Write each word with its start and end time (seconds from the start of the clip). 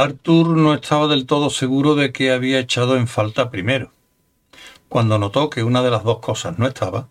Arthur 0.00 0.56
no 0.56 0.72
estaba 0.72 1.08
del 1.08 1.26
todo 1.26 1.50
seguro 1.50 1.94
de 1.94 2.10
que 2.10 2.32
había 2.32 2.58
echado 2.58 2.96
en 2.96 3.06
falta 3.06 3.50
primero. 3.50 3.92
Cuando 4.88 5.18
notó 5.18 5.50
que 5.50 5.62
una 5.62 5.82
de 5.82 5.90
las 5.90 6.04
dos 6.04 6.20
cosas 6.20 6.58
no 6.58 6.66
estaba, 6.66 7.08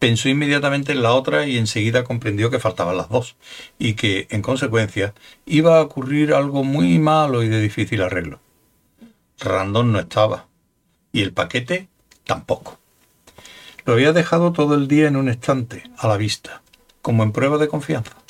pensó 0.00 0.28
inmediatamente 0.28 0.90
en 0.90 1.04
la 1.04 1.12
otra 1.12 1.46
y 1.46 1.58
enseguida 1.58 2.02
comprendió 2.02 2.50
que 2.50 2.58
faltaban 2.58 2.96
las 2.96 3.08
dos, 3.08 3.36
y 3.78 3.94
que, 3.94 4.26
en 4.30 4.42
consecuencia, 4.42 5.14
iba 5.46 5.78
a 5.78 5.82
ocurrir 5.82 6.34
algo 6.34 6.64
muy 6.64 6.98
malo 6.98 7.44
y 7.44 7.48
de 7.48 7.60
difícil 7.60 8.02
arreglo. 8.02 8.40
Random 9.38 9.92
no 9.92 10.00
estaba, 10.00 10.48
y 11.12 11.22
el 11.22 11.32
paquete 11.32 11.88
tampoco. 12.24 12.80
Lo 13.84 13.92
había 13.92 14.12
dejado 14.12 14.52
todo 14.52 14.74
el 14.74 14.88
día 14.88 15.06
en 15.06 15.14
un 15.14 15.28
estante, 15.28 15.84
a 15.96 16.08
la 16.08 16.16
vista, 16.16 16.62
como 17.00 17.22
en 17.22 17.30
prueba 17.30 17.58
de 17.58 17.68
confianza. 17.68 18.23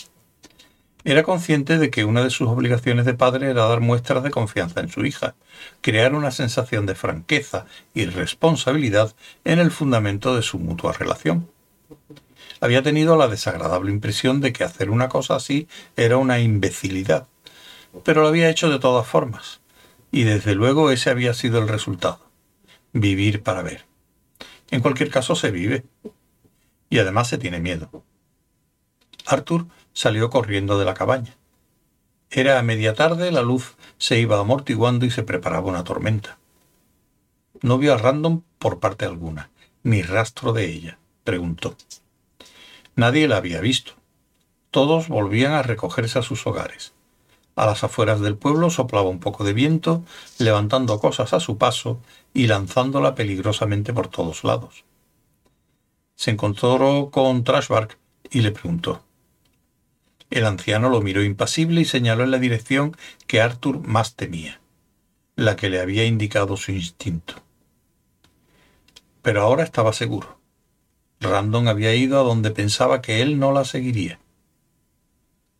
Era 1.04 1.22
consciente 1.22 1.78
de 1.78 1.90
que 1.90 2.04
una 2.04 2.24
de 2.24 2.30
sus 2.30 2.48
obligaciones 2.48 3.04
de 3.04 3.12
padre 3.12 3.50
era 3.50 3.66
dar 3.66 3.80
muestras 3.80 4.22
de 4.22 4.30
confianza 4.30 4.80
en 4.80 4.88
su 4.88 5.04
hija, 5.04 5.34
crear 5.82 6.14
una 6.14 6.30
sensación 6.30 6.86
de 6.86 6.94
franqueza 6.94 7.66
y 7.92 8.06
responsabilidad 8.06 9.14
en 9.44 9.58
el 9.58 9.70
fundamento 9.70 10.34
de 10.34 10.42
su 10.42 10.58
mutua 10.58 10.94
relación. 10.94 11.50
Había 12.60 12.82
tenido 12.82 13.16
la 13.16 13.28
desagradable 13.28 13.90
impresión 13.90 14.40
de 14.40 14.54
que 14.54 14.64
hacer 14.64 14.88
una 14.88 15.10
cosa 15.10 15.36
así 15.36 15.68
era 15.96 16.16
una 16.16 16.40
imbecilidad, 16.40 17.26
pero 18.02 18.22
lo 18.22 18.28
había 18.28 18.48
hecho 18.48 18.70
de 18.70 18.78
todas 18.78 19.06
formas, 19.06 19.60
y 20.10 20.22
desde 20.22 20.54
luego 20.54 20.90
ese 20.90 21.10
había 21.10 21.34
sido 21.34 21.58
el 21.58 21.68
resultado. 21.68 22.20
Vivir 22.94 23.42
para 23.42 23.62
ver. 23.62 23.84
En 24.70 24.80
cualquier 24.80 25.10
caso 25.10 25.34
se 25.34 25.50
vive. 25.50 25.84
Y 26.88 26.98
además 27.00 27.28
se 27.28 27.38
tiene 27.38 27.58
miedo. 27.58 27.90
Arthur 29.26 29.66
salió 29.94 30.28
corriendo 30.28 30.78
de 30.78 30.84
la 30.84 30.92
cabaña. 30.92 31.34
Era 32.30 32.58
a 32.58 32.62
media 32.62 32.94
tarde, 32.94 33.32
la 33.32 33.42
luz 33.42 33.76
se 33.96 34.18
iba 34.18 34.38
amortiguando 34.38 35.06
y 35.06 35.10
se 35.10 35.22
preparaba 35.22 35.70
una 35.70 35.84
tormenta. 35.84 36.38
No 37.62 37.78
vio 37.78 37.94
a 37.94 37.96
Random 37.96 38.42
por 38.58 38.80
parte 38.80 39.06
alguna, 39.06 39.50
ni 39.82 40.02
rastro 40.02 40.52
de 40.52 40.66
ella, 40.66 40.98
preguntó. 41.22 41.76
Nadie 42.96 43.28
la 43.28 43.38
había 43.38 43.60
visto. 43.60 43.92
Todos 44.70 45.08
volvían 45.08 45.52
a 45.52 45.62
recogerse 45.62 46.18
a 46.18 46.22
sus 46.22 46.46
hogares. 46.46 46.92
A 47.56 47.66
las 47.66 47.84
afueras 47.84 48.20
del 48.20 48.36
pueblo 48.36 48.68
soplaba 48.70 49.08
un 49.08 49.20
poco 49.20 49.44
de 49.44 49.52
viento, 49.52 50.02
levantando 50.38 50.98
cosas 50.98 51.32
a 51.32 51.40
su 51.40 51.56
paso 51.56 52.00
y 52.32 52.48
lanzándola 52.48 53.14
peligrosamente 53.14 53.92
por 53.92 54.08
todos 54.08 54.42
lados. 54.42 54.84
Se 56.16 56.32
encontró 56.32 57.10
con 57.12 57.44
Trashbark 57.44 57.96
y 58.30 58.40
le 58.40 58.50
preguntó. 58.50 59.02
El 60.34 60.46
anciano 60.46 60.88
lo 60.88 61.00
miró 61.00 61.22
impasible 61.22 61.82
y 61.82 61.84
señaló 61.84 62.24
en 62.24 62.32
la 62.32 62.40
dirección 62.40 62.96
que 63.28 63.40
Arthur 63.40 63.78
más 63.86 64.16
temía, 64.16 64.60
la 65.36 65.54
que 65.54 65.70
le 65.70 65.78
había 65.78 66.06
indicado 66.06 66.56
su 66.56 66.72
instinto. 66.72 67.34
Pero 69.22 69.42
ahora 69.42 69.62
estaba 69.62 69.92
seguro. 69.92 70.40
Random 71.20 71.68
había 71.68 71.94
ido 71.94 72.18
a 72.18 72.24
donde 72.24 72.50
pensaba 72.50 73.00
que 73.00 73.22
él 73.22 73.38
no 73.38 73.52
la 73.52 73.64
seguiría. 73.64 74.18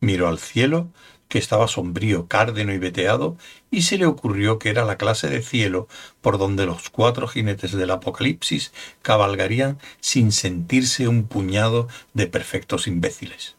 Miró 0.01 0.27
al 0.27 0.41
cielo, 0.41 0.89
que 1.29 1.39
estaba 1.39 1.69
sombrío, 1.69 2.27
cárdeno 2.27 2.73
y 2.73 2.79
veteado, 2.79 3.37
y 3.71 3.83
se 3.83 3.97
le 3.97 4.07
ocurrió 4.07 4.59
que 4.59 4.71
era 4.71 4.85
la 4.85 4.99
clase 4.99 5.29
de 5.29 5.43
cielo 5.43 5.87
por 6.21 6.37
donde 6.37 6.67
los 6.67 6.91
cuatro 6.91 7.29
jinetes 7.29 7.71
del 7.71 7.93
Apocalipsis 7.93 8.73
cabalgarían 9.03 9.79
sin 10.01 10.33
sentirse 10.33 11.07
un 11.07 11.29
puñado 11.29 11.87
de 12.13 12.27
perfectos 12.27 12.89
imbéciles 12.89 13.55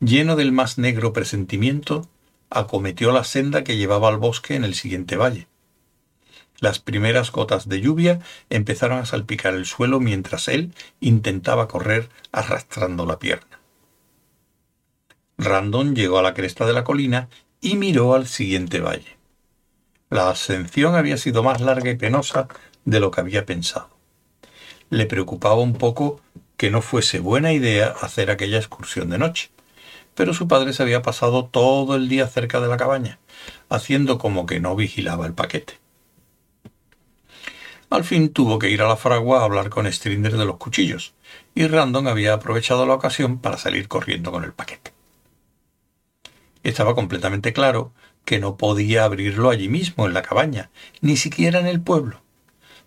lleno 0.00 0.36
del 0.36 0.52
más 0.52 0.78
negro 0.78 1.12
presentimiento, 1.12 2.08
acometió 2.50 3.12
la 3.12 3.24
senda 3.24 3.64
que 3.64 3.76
llevaba 3.76 4.08
al 4.08 4.18
bosque 4.18 4.54
en 4.54 4.64
el 4.64 4.74
siguiente 4.74 5.16
valle. 5.16 5.48
Las 6.58 6.78
primeras 6.78 7.32
gotas 7.32 7.68
de 7.68 7.80
lluvia 7.80 8.20
empezaron 8.48 8.98
a 8.98 9.06
salpicar 9.06 9.54
el 9.54 9.66
suelo 9.66 10.00
mientras 10.00 10.48
él 10.48 10.72
intentaba 11.00 11.68
correr 11.68 12.08
arrastrando 12.32 13.04
la 13.04 13.18
pierna. 13.18 13.60
Randon 15.38 15.94
llegó 15.94 16.18
a 16.18 16.22
la 16.22 16.32
cresta 16.32 16.64
de 16.66 16.72
la 16.72 16.84
colina 16.84 17.28
y 17.60 17.76
miró 17.76 18.14
al 18.14 18.26
siguiente 18.26 18.80
valle. 18.80 19.16
La 20.08 20.30
ascensión 20.30 20.94
había 20.94 21.18
sido 21.18 21.42
más 21.42 21.60
larga 21.60 21.90
y 21.90 21.96
penosa 21.96 22.48
de 22.84 23.00
lo 23.00 23.10
que 23.10 23.20
había 23.20 23.44
pensado. 23.44 23.90
Le 24.88 25.04
preocupaba 25.04 25.56
un 25.56 25.74
poco 25.74 26.20
que 26.56 26.70
no 26.70 26.80
fuese 26.80 27.18
buena 27.18 27.52
idea 27.52 27.94
hacer 28.00 28.30
aquella 28.30 28.56
excursión 28.56 29.10
de 29.10 29.18
noche 29.18 29.50
pero 30.16 30.32
su 30.32 30.48
padre 30.48 30.72
se 30.72 30.82
había 30.82 31.02
pasado 31.02 31.44
todo 31.44 31.94
el 31.94 32.08
día 32.08 32.26
cerca 32.26 32.58
de 32.58 32.68
la 32.68 32.78
cabaña, 32.78 33.18
haciendo 33.68 34.18
como 34.18 34.46
que 34.46 34.58
no 34.58 34.74
vigilaba 34.74 35.26
el 35.26 35.34
paquete. 35.34 35.74
Al 37.90 38.02
fin 38.02 38.30
tuvo 38.30 38.58
que 38.58 38.70
ir 38.70 38.80
a 38.80 38.88
la 38.88 38.96
fragua 38.96 39.40
a 39.40 39.44
hablar 39.44 39.68
con 39.68 39.86
Strinder 39.86 40.36
de 40.36 40.46
los 40.46 40.56
cuchillos, 40.56 41.14
y 41.54 41.66
Random 41.68 42.08
había 42.08 42.32
aprovechado 42.32 42.86
la 42.86 42.94
ocasión 42.94 43.38
para 43.38 43.58
salir 43.58 43.88
corriendo 43.88 44.32
con 44.32 44.42
el 44.42 44.54
paquete. 44.54 44.92
Estaba 46.64 46.94
completamente 46.94 47.52
claro 47.52 47.92
que 48.24 48.40
no 48.40 48.56
podía 48.56 49.04
abrirlo 49.04 49.50
allí 49.50 49.68
mismo, 49.68 50.06
en 50.06 50.14
la 50.14 50.22
cabaña, 50.22 50.70
ni 51.02 51.16
siquiera 51.16 51.60
en 51.60 51.66
el 51.66 51.80
pueblo. 51.80 52.22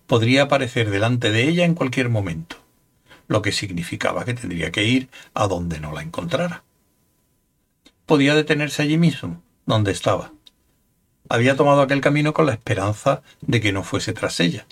Podría 0.07 0.43
aparecer 0.43 0.89
delante 0.89 1.31
de 1.31 1.47
ella 1.47 1.63
en 1.63 1.75
cualquier 1.75 2.09
momento, 2.09 2.57
lo 3.27 3.43
que 3.43 3.51
significaba 3.51 4.25
que 4.25 4.33
tendría 4.33 4.71
que 4.71 4.83
ir 4.83 5.09
a 5.35 5.47
donde 5.47 5.79
no 5.79 5.93
la 5.93 6.01
encontrara 6.01 6.63
podía 8.09 8.33
detenerse 8.33 8.81
allí 8.81 8.97
mismo, 8.97 9.43
donde 9.67 9.91
estaba. 9.91 10.33
Había 11.29 11.55
tomado 11.55 11.83
aquel 11.83 12.01
camino 12.01 12.33
con 12.33 12.47
la 12.47 12.53
esperanza 12.53 13.21
de 13.41 13.61
que 13.61 13.71
no 13.71 13.83
fuese 13.83 14.13
tras 14.13 14.39
ella, 14.39 14.65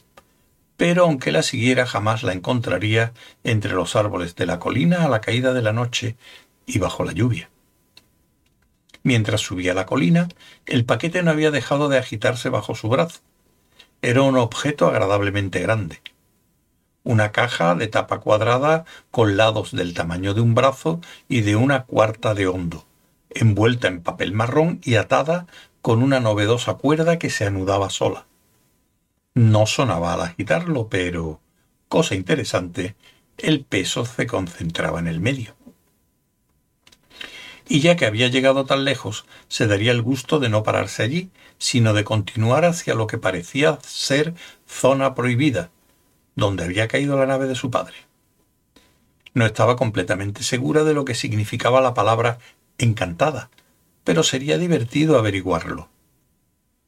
pero 0.76 1.04
aunque 1.04 1.32
la 1.32 1.44
siguiera 1.44 1.86
jamás 1.86 2.24
la 2.24 2.34
encontraría 2.34 3.14
entre 3.44 3.74
los 3.74 3.96
árboles 3.96 4.36
de 4.36 4.48
la 4.48 4.58
colina 4.58 5.06
a 5.06 5.08
la 5.08 5.22
caída 5.22 5.54
de 5.54 5.62
la 5.62 5.72
noche 5.72 6.16
y 6.66 6.80
bajo 6.80 7.04
la 7.04 7.12
lluvia. 7.12 7.52
Mientras 9.04 9.42
subía 9.42 9.76
la 9.76 9.86
colina, 9.86 10.30
el 10.66 10.84
paquete 10.84 11.22
no 11.22 11.30
había 11.30 11.52
dejado 11.52 11.90
de 11.90 12.00
agitarse 12.00 12.50
bajo 12.50 12.74
su 12.74 12.90
brazo. 12.90 13.20
Era 14.02 14.24
un 14.24 14.36
objeto 14.36 14.88
agradablemente 14.88 15.60
grande. 15.60 16.02
Una 17.04 17.32
caja 17.32 17.76
de 17.76 17.86
tapa 17.86 18.20
cuadrada 18.20 18.86
con 19.12 19.38
lados 19.38 19.74
del 19.74 19.94
tamaño 19.94 20.34
de 20.34 20.42
un 20.42 20.56
brazo 20.56 21.02
y 21.30 21.42
de 21.42 21.56
una 21.56 21.84
cuarta 21.84 22.34
de 22.34 22.48
hondo, 22.48 22.88
envuelta 23.30 23.88
en 23.88 24.02
papel 24.02 24.34
marrón 24.34 24.80
y 24.84 24.96
atada 24.96 25.48
con 25.82 26.04
una 26.04 26.20
novedosa 26.20 26.76
cuerda 26.76 27.20
que 27.20 27.30
se 27.30 27.46
anudaba 27.46 27.90
sola. 27.90 28.26
No 29.34 29.66
sonaba 29.66 30.14
al 30.14 30.22
agitarlo, 30.22 30.88
pero, 30.90 31.40
cosa 31.88 32.16
interesante, 32.16 32.96
el 33.38 33.64
peso 33.64 34.06
se 34.06 34.28
concentraba 34.28 35.00
en 35.00 35.08
el 35.08 35.20
medio. 35.20 35.56
Y 37.70 37.82
ya 37.82 37.96
que 37.96 38.06
había 38.06 38.30
llegado 38.30 38.66
tan 38.66 38.86
lejos, 38.86 39.26
se 39.50 39.68
daría 39.68 39.92
el 39.92 40.02
gusto 40.02 40.40
de 40.40 40.50
no 40.50 40.64
pararse 40.64 41.04
allí, 41.04 41.30
sino 41.58 41.94
de 41.94 42.04
continuar 42.04 42.66
hacia 42.66 42.96
lo 42.96 43.08
que 43.08 43.18
parecía 43.18 43.80
ser 43.84 44.34
zona 44.66 45.16
prohibida, 45.16 45.70
donde 46.36 46.64
había 46.64 46.88
caído 46.88 47.18
la 47.18 47.26
nave 47.26 47.46
de 47.46 47.56
su 47.56 47.70
padre. 47.70 47.96
No 49.34 49.46
estaba 49.46 49.76
completamente 49.76 50.44
segura 50.44 50.84
de 50.84 50.94
lo 50.94 51.06
que 51.06 51.14
significaba 51.14 51.82
la 51.82 51.94
palabra 51.94 52.40
encantada, 52.78 53.50
pero 54.04 54.24
sería 54.24 54.58
divertido 54.58 55.18
averiguarlo. 55.18 55.90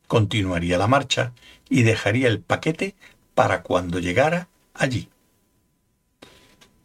Continuaría 0.08 0.78
la 0.78 0.88
marcha 0.88 1.34
y 1.70 1.84
dejaría 1.84 2.28
el 2.28 2.40
paquete 2.40 2.96
para 3.36 3.62
cuando 3.62 4.00
llegara 4.00 4.48
allí. 4.74 5.10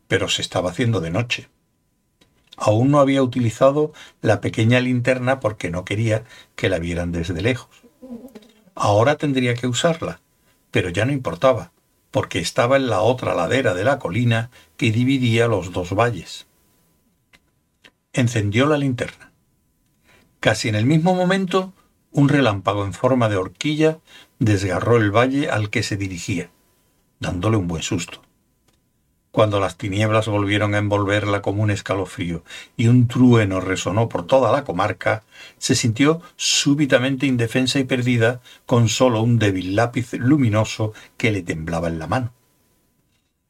Pero 0.08 0.28
se 0.28 0.42
estaba 0.42 0.70
haciendo 0.70 1.00
de 1.00 1.10
noche. 1.10 1.48
Aún 2.56 2.90
no 2.90 3.00
había 3.00 3.22
utilizado 3.22 3.92
la 4.20 4.40
pequeña 4.40 4.80
linterna 4.80 5.40
porque 5.40 5.70
no 5.70 5.84
quería 5.84 6.24
que 6.54 6.68
la 6.68 6.78
vieran 6.78 7.12
desde 7.12 7.40
lejos. 7.40 7.68
Ahora 8.74 9.16
tendría 9.16 9.54
que 9.54 9.66
usarla, 9.66 10.20
pero 10.70 10.88
ya 10.88 11.04
no 11.04 11.12
importaba, 11.12 11.72
porque 12.10 12.38
estaba 12.38 12.76
en 12.76 12.88
la 12.88 13.00
otra 13.00 13.34
ladera 13.34 13.74
de 13.74 13.84
la 13.84 13.98
colina 13.98 14.50
que 14.76 14.92
dividía 14.92 15.48
los 15.48 15.72
dos 15.72 15.94
valles 15.94 16.46
encendió 18.14 18.66
la 18.66 18.78
linterna. 18.78 19.32
Casi 20.40 20.68
en 20.68 20.76
el 20.76 20.86
mismo 20.86 21.14
momento, 21.14 21.72
un 22.12 22.28
relámpago 22.28 22.84
en 22.84 22.94
forma 22.94 23.28
de 23.28 23.36
horquilla 23.36 23.98
desgarró 24.38 24.96
el 24.96 25.10
valle 25.10 25.50
al 25.50 25.68
que 25.68 25.82
se 25.82 25.96
dirigía, 25.96 26.50
dándole 27.18 27.56
un 27.56 27.66
buen 27.66 27.82
susto. 27.82 28.22
Cuando 29.32 29.58
las 29.58 29.76
tinieblas 29.76 30.28
volvieron 30.28 30.76
a 30.76 30.78
envolverla 30.78 31.42
como 31.42 31.64
un 31.64 31.72
escalofrío 31.72 32.44
y 32.76 32.86
un 32.86 33.08
trueno 33.08 33.60
resonó 33.60 34.08
por 34.08 34.28
toda 34.28 34.52
la 34.52 34.62
comarca, 34.62 35.24
se 35.58 35.74
sintió 35.74 36.22
súbitamente 36.36 37.26
indefensa 37.26 37.80
y 37.80 37.84
perdida 37.84 38.40
con 38.64 38.88
solo 38.88 39.22
un 39.22 39.40
débil 39.40 39.74
lápiz 39.74 40.12
luminoso 40.12 40.92
que 41.16 41.32
le 41.32 41.42
temblaba 41.42 41.88
en 41.88 41.98
la 41.98 42.06
mano. 42.06 42.32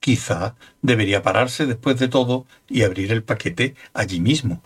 Quizá 0.04 0.54
debería 0.82 1.22
pararse 1.22 1.64
después 1.64 1.98
de 1.98 2.08
todo 2.08 2.44
y 2.68 2.82
abrir 2.82 3.10
el 3.10 3.22
paquete 3.22 3.74
allí 3.94 4.20
mismo. 4.20 4.62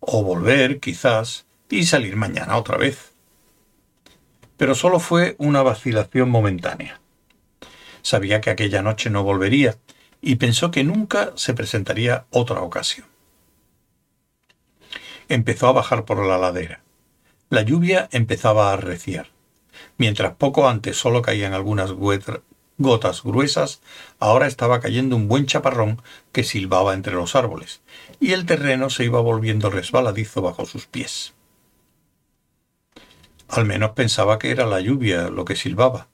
O 0.00 0.22
volver, 0.24 0.80
quizás, 0.80 1.44
y 1.68 1.84
salir 1.84 2.16
mañana 2.16 2.56
otra 2.56 2.78
vez. 2.78 3.12
Pero 4.56 4.74
solo 4.74 5.00
fue 5.00 5.36
una 5.36 5.62
vacilación 5.62 6.30
momentánea. 6.30 6.98
Sabía 8.00 8.40
que 8.40 8.48
aquella 8.48 8.80
noche 8.80 9.10
no 9.10 9.22
volvería 9.22 9.76
y 10.22 10.36
pensó 10.36 10.70
que 10.70 10.82
nunca 10.82 11.32
se 11.34 11.52
presentaría 11.52 12.24
otra 12.30 12.62
ocasión. 12.62 13.06
Empezó 15.28 15.66
a 15.66 15.72
bajar 15.72 16.06
por 16.06 16.24
la 16.24 16.38
ladera. 16.38 16.80
La 17.50 17.60
lluvia 17.60 18.08
empezaba 18.12 18.70
a 18.70 18.72
arreciar. 18.72 19.26
Mientras 19.98 20.36
poco 20.36 20.70
antes 20.70 20.96
solo 20.96 21.20
caían 21.20 21.52
algunas 21.52 21.92
gotas 22.78 23.22
gruesas, 23.22 23.80
ahora 24.18 24.46
estaba 24.46 24.80
cayendo 24.80 25.16
un 25.16 25.28
buen 25.28 25.46
chaparrón 25.46 26.00
que 26.32 26.44
silbaba 26.44 26.94
entre 26.94 27.14
los 27.14 27.34
árboles, 27.36 27.82
y 28.20 28.32
el 28.32 28.46
terreno 28.46 28.88
se 28.88 29.04
iba 29.04 29.20
volviendo 29.20 29.68
resbaladizo 29.68 30.40
bajo 30.40 30.64
sus 30.64 30.86
pies. 30.86 31.34
Al 33.48 33.64
menos 33.64 33.90
pensaba 33.90 34.38
que 34.38 34.50
era 34.50 34.66
la 34.66 34.80
lluvia 34.80 35.28
lo 35.28 35.44
que 35.44 35.56
silbaba. 35.56 36.08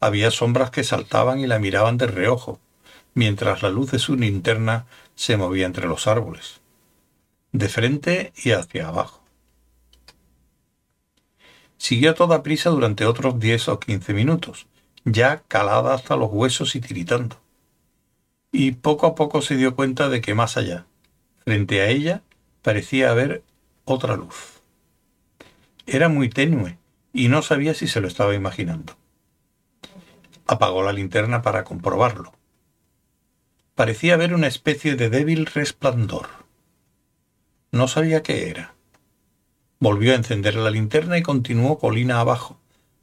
Había 0.00 0.30
sombras 0.30 0.70
que 0.70 0.82
saltaban 0.82 1.38
y 1.38 1.46
la 1.46 1.58
miraban 1.58 1.98
de 1.98 2.06
reojo, 2.06 2.58
mientras 3.14 3.62
la 3.62 3.70
luz 3.70 3.90
de 3.90 3.98
su 3.98 4.16
linterna 4.16 4.86
se 5.14 5.36
movía 5.36 5.66
entre 5.66 5.86
los 5.86 6.06
árboles, 6.06 6.60
de 7.52 7.68
frente 7.68 8.32
y 8.42 8.52
hacia 8.52 8.88
abajo. 8.88 9.22
Siguió 11.76 12.14
toda 12.14 12.42
prisa 12.42 12.70
durante 12.70 13.06
otros 13.06 13.38
diez 13.38 13.68
o 13.68 13.78
quince 13.78 14.14
minutos, 14.14 14.66
ya 15.04 15.42
calada 15.48 15.94
hasta 15.94 16.16
los 16.16 16.30
huesos 16.32 16.74
y 16.76 16.80
tiritando. 16.80 17.36
Y 18.52 18.72
poco 18.72 19.06
a 19.06 19.14
poco 19.14 19.42
se 19.42 19.56
dio 19.56 19.76
cuenta 19.76 20.08
de 20.08 20.20
que 20.20 20.34
más 20.34 20.56
allá, 20.56 20.86
frente 21.44 21.80
a 21.80 21.88
ella, 21.88 22.22
parecía 22.62 23.10
haber 23.10 23.42
otra 23.84 24.16
luz. 24.16 24.60
Era 25.86 26.08
muy 26.08 26.28
tenue 26.28 26.78
y 27.12 27.28
no 27.28 27.42
sabía 27.42 27.74
si 27.74 27.88
se 27.88 28.00
lo 28.00 28.08
estaba 28.08 28.34
imaginando. 28.34 28.96
Apagó 30.46 30.82
la 30.82 30.92
linterna 30.92 31.42
para 31.42 31.64
comprobarlo. 31.64 32.32
Parecía 33.74 34.14
haber 34.14 34.34
una 34.34 34.46
especie 34.46 34.96
de 34.96 35.10
débil 35.10 35.46
resplandor. 35.46 36.28
No 37.72 37.88
sabía 37.88 38.22
qué 38.22 38.50
era. 38.50 38.74
Volvió 39.78 40.12
a 40.12 40.16
encender 40.16 40.56
la 40.56 40.70
linterna 40.70 41.16
y 41.16 41.22
continuó 41.22 41.78
colina 41.78 42.20
abajo, 42.20 42.60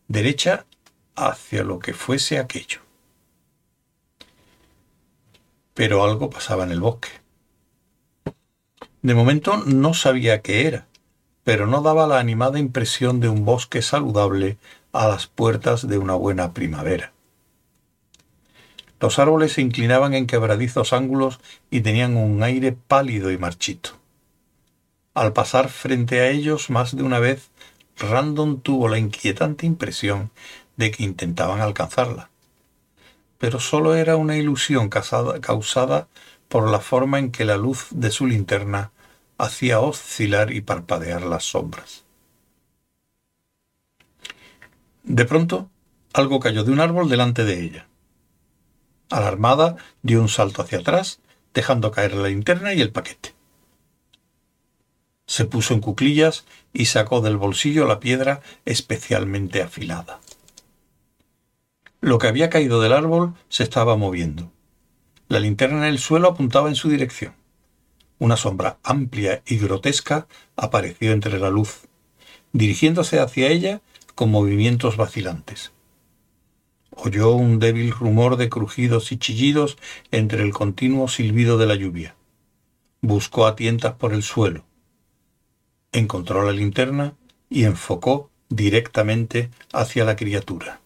derecha 0.07 0.65
hacia 1.17 1.63
lo 1.63 1.79
que 1.79 1.93
fuese 1.93 2.39
aquello. 2.39 2.79
Pero 5.73 6.03
algo 6.03 6.29
pasaba 6.29 6.63
en 6.63 6.71
el 6.71 6.79
bosque. 6.79 7.09
De 9.01 9.13
momento 9.13 9.57
no 9.57 9.93
sabía 9.93 10.41
qué 10.41 10.67
era, 10.67 10.87
pero 11.43 11.67
no 11.67 11.81
daba 11.81 12.07
la 12.07 12.19
animada 12.19 12.59
impresión 12.59 13.19
de 13.19 13.29
un 13.29 13.45
bosque 13.45 13.81
saludable 13.81 14.57
a 14.93 15.07
las 15.07 15.27
puertas 15.27 15.87
de 15.87 15.97
una 15.97 16.13
buena 16.13 16.53
primavera. 16.53 17.13
Los 18.99 19.19
árboles 19.19 19.53
se 19.53 19.61
inclinaban 19.61 20.13
en 20.13 20.25
quebradizos 20.25 20.93
ángulos 20.93 21.39
y 21.69 21.81
tenían 21.81 22.17
un 22.17 22.41
aire 22.41 22.71
pálido 22.71 23.31
y 23.31 23.37
marchito. 23.37 23.91
Al 25.13 25.33
pasar 25.33 25.69
frente 25.69 26.21
a 26.21 26.29
ellos 26.29 26.69
más 26.69 26.95
de 26.95 27.03
una 27.03 27.19
vez, 27.19 27.49
Random 27.97 28.59
tuvo 28.59 28.87
la 28.87 28.99
inquietante 28.99 29.65
impresión 29.65 30.31
de 30.77 30.91
que 30.91 31.03
intentaban 31.03 31.59
alcanzarla. 31.59 32.29
Pero 33.37 33.59
solo 33.59 33.95
era 33.95 34.15
una 34.15 34.37
ilusión 34.37 34.89
causada 34.89 36.07
por 36.47 36.69
la 36.69 36.79
forma 36.79 37.19
en 37.19 37.31
que 37.31 37.45
la 37.45 37.57
luz 37.57 37.87
de 37.91 38.09
su 38.09 38.25
linterna 38.25 38.91
hacía 39.37 39.79
oscilar 39.79 40.51
y 40.51 40.61
parpadear 40.61 41.23
las 41.23 41.43
sombras. 41.43 42.03
De 45.03 45.25
pronto, 45.25 45.69
algo 46.13 46.39
cayó 46.39 46.63
de 46.63 46.71
un 46.71 46.79
árbol 46.79 47.09
delante 47.09 47.43
de 47.43 47.63
ella. 47.63 47.87
Alarmada, 49.09 49.77
dio 50.01 50.21
un 50.21 50.29
salto 50.29 50.61
hacia 50.61 50.79
atrás, 50.79 51.19
dejando 51.53 51.91
caer 51.91 52.13
la 52.15 52.27
linterna 52.27 52.73
y 52.73 52.81
el 52.81 52.91
paquete. 52.91 53.33
Se 55.27 55.45
puso 55.45 55.73
en 55.73 55.81
cuclillas 55.81 56.45
y 56.73 56.85
sacó 56.85 57.21
del 57.21 57.37
bolsillo 57.37 57.85
la 57.85 57.99
piedra 57.99 58.41
especialmente 58.65 59.61
afilada. 59.61 60.19
Lo 61.99 62.19
que 62.19 62.27
había 62.27 62.51
caído 62.51 62.79
del 62.79 62.93
árbol 62.93 63.33
se 63.49 63.63
estaba 63.63 63.97
moviendo. 63.97 64.51
La 65.29 65.39
linterna 65.39 65.79
en 65.79 65.93
el 65.93 65.99
suelo 65.99 66.29
apuntaba 66.29 66.69
en 66.69 66.75
su 66.75 66.89
dirección. 66.89 67.33
Una 68.19 68.37
sombra 68.37 68.77
amplia 68.83 69.41
y 69.47 69.57
grotesca 69.57 70.27
apareció 70.55 71.11
entre 71.11 71.39
la 71.39 71.49
luz, 71.49 71.87
dirigiéndose 72.53 73.19
hacia 73.19 73.47
ella 73.47 73.81
con 74.13 74.29
movimientos 74.29 74.95
vacilantes. 74.95 75.71
Oyó 76.91 77.31
un 77.31 77.57
débil 77.57 77.91
rumor 77.91 78.37
de 78.37 78.49
crujidos 78.49 79.11
y 79.11 79.17
chillidos 79.17 79.77
entre 80.11 80.43
el 80.43 80.53
continuo 80.53 81.07
silbido 81.07 81.57
de 81.57 81.65
la 81.65 81.75
lluvia. 81.75 82.15
Buscó 83.01 83.47
a 83.47 83.55
tientas 83.55 83.93
por 83.93 84.13
el 84.13 84.21
suelo. 84.21 84.65
Encontró 85.91 86.43
la 86.43 86.51
linterna 86.51 87.15
y 87.49 87.63
enfocó 87.63 88.29
directamente 88.49 89.49
hacia 89.73 90.05
la 90.05 90.15
criatura. 90.15 90.81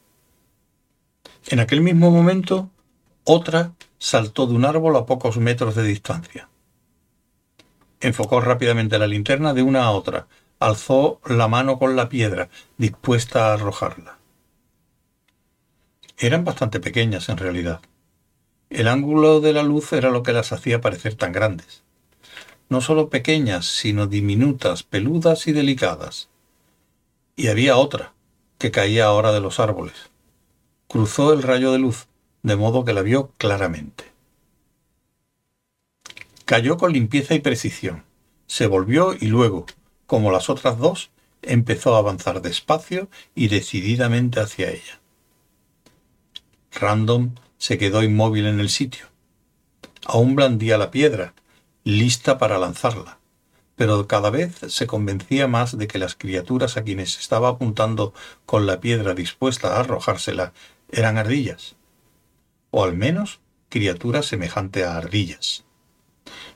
En 1.47 1.59
aquel 1.59 1.81
mismo 1.81 2.11
momento, 2.11 2.69
otra 3.23 3.73
saltó 3.97 4.47
de 4.47 4.53
un 4.53 4.65
árbol 4.65 4.95
a 4.95 5.05
pocos 5.05 5.37
metros 5.37 5.75
de 5.75 5.83
distancia. 5.83 6.49
Enfocó 7.99 8.41
rápidamente 8.41 8.99
la 8.99 9.07
linterna 9.07 9.53
de 9.53 9.63
una 9.63 9.83
a 9.83 9.91
otra, 9.91 10.27
alzó 10.59 11.19
la 11.25 11.47
mano 11.47 11.77
con 11.79 11.95
la 11.95 12.09
piedra, 12.09 12.49
dispuesta 12.77 13.47
a 13.47 13.53
arrojarla. 13.53 14.17
Eran 16.17 16.45
bastante 16.45 16.79
pequeñas 16.79 17.29
en 17.29 17.37
realidad. 17.37 17.81
El 18.69 18.87
ángulo 18.87 19.41
de 19.41 19.53
la 19.53 19.63
luz 19.63 19.91
era 19.93 20.11
lo 20.11 20.23
que 20.23 20.33
las 20.33 20.51
hacía 20.51 20.79
parecer 20.79 21.15
tan 21.15 21.31
grandes. 21.31 21.83
No 22.69 22.79
solo 22.81 23.09
pequeñas, 23.09 23.65
sino 23.65 24.07
diminutas, 24.07 24.83
peludas 24.83 25.47
y 25.47 25.51
delicadas. 25.51 26.29
Y 27.35 27.47
había 27.47 27.75
otra, 27.75 28.13
que 28.57 28.71
caía 28.71 29.05
ahora 29.05 29.31
de 29.31 29.41
los 29.41 29.59
árboles 29.59 30.10
cruzó 30.91 31.31
el 31.31 31.41
rayo 31.41 31.71
de 31.71 31.79
luz, 31.79 32.07
de 32.43 32.57
modo 32.57 32.83
que 32.83 32.91
la 32.91 33.01
vio 33.01 33.31
claramente. 33.37 34.11
Cayó 36.43 36.75
con 36.75 36.91
limpieza 36.91 37.33
y 37.33 37.39
precisión, 37.39 38.03
se 38.45 38.67
volvió 38.67 39.13
y 39.13 39.27
luego, 39.27 39.67
como 40.05 40.33
las 40.33 40.49
otras 40.49 40.77
dos, 40.77 41.09
empezó 41.43 41.95
a 41.95 41.99
avanzar 41.99 42.41
despacio 42.41 43.07
y 43.33 43.47
decididamente 43.47 44.41
hacia 44.41 44.69
ella. 44.69 44.99
Random 46.73 47.35
se 47.57 47.77
quedó 47.77 48.03
inmóvil 48.03 48.45
en 48.45 48.59
el 48.59 48.67
sitio. 48.69 49.05
Aún 50.05 50.35
blandía 50.35 50.77
la 50.77 50.91
piedra, 50.91 51.33
lista 51.85 52.37
para 52.37 52.57
lanzarla, 52.57 53.17
pero 53.77 54.07
cada 54.07 54.29
vez 54.29 54.57
se 54.67 54.87
convencía 54.87 55.47
más 55.47 55.77
de 55.77 55.87
que 55.87 55.99
las 55.99 56.15
criaturas 56.15 56.75
a 56.75 56.83
quienes 56.83 57.17
estaba 57.17 57.47
apuntando 57.47 58.13
con 58.45 58.67
la 58.67 58.81
piedra 58.81 59.13
dispuesta 59.13 59.77
a 59.77 59.79
arrojársela 59.79 60.51
eran 60.91 61.17
ardillas, 61.17 61.75
o 62.69 62.83
al 62.83 62.95
menos 62.95 63.39
criaturas 63.69 64.25
semejantes 64.25 64.85
a 64.85 64.97
ardillas. 64.97 65.63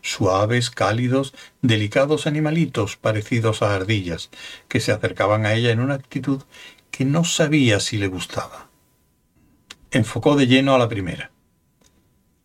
Suaves, 0.02 0.70
cálidos, 0.70 1.34
delicados 1.62 2.28
animalitos 2.28 2.98
parecidos 2.98 3.62
a 3.62 3.76
ardillas, 3.76 4.30
que 4.68 4.80
se 4.80 4.92
acercaban 4.92 5.46
a 5.46 5.54
ella 5.54 5.72
en 5.72 5.80
una 5.80 5.96
actitud 5.96 6.44
que 6.92 7.06
no 7.06 7.24
sabía 7.24 7.80
si 7.80 7.98
le 7.98 8.08
gustaba. 8.08 8.70
Enfocó 9.92 10.36
de 10.36 10.48
lleno 10.48 10.76
a 10.76 10.78
la 10.78 10.90
primera. 10.90 11.32